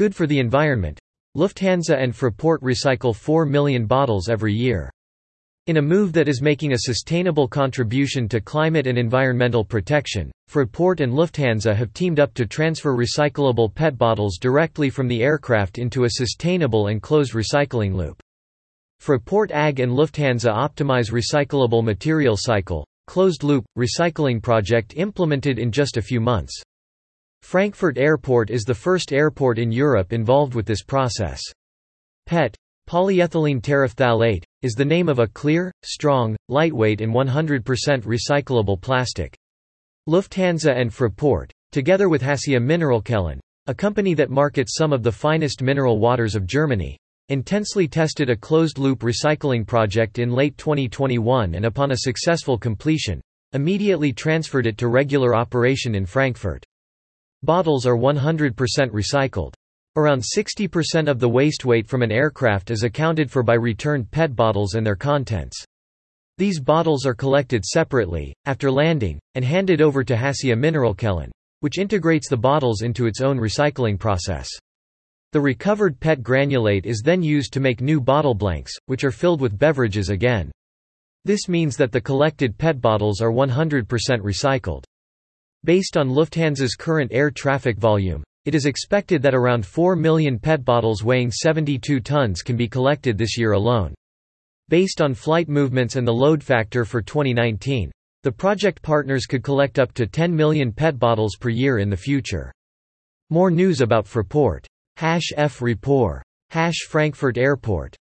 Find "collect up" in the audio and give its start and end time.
99.42-99.92